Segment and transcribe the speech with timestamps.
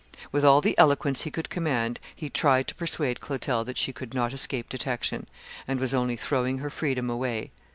[0.31, 4.15] With all the eloquence he could command, he tried to persuade Clotel that she could
[4.15, 5.27] not escape detection,
[5.67, 7.51] and was only throwing her freedom away.